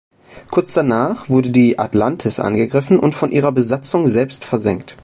[0.49, 4.97] Kurz danach wurde die "Atlantis" angegriffen und von ihrer Besatzung selbstversenkt.